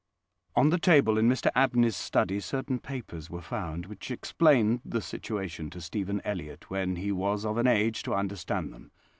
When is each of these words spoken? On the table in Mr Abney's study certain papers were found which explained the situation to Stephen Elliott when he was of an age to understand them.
On 0.55 0.69
the 0.71 0.79
table 0.79 1.19
in 1.19 1.29
Mr 1.29 1.51
Abney's 1.53 1.95
study 1.95 2.39
certain 2.39 2.79
papers 2.79 3.29
were 3.29 3.39
found 3.43 3.85
which 3.85 4.09
explained 4.09 4.81
the 4.83 4.99
situation 4.99 5.69
to 5.69 5.79
Stephen 5.79 6.23
Elliott 6.25 6.71
when 6.71 6.95
he 6.95 7.11
was 7.11 7.45
of 7.45 7.59
an 7.59 7.67
age 7.67 8.01
to 8.01 8.15
understand 8.15 8.73
them. 8.73 8.89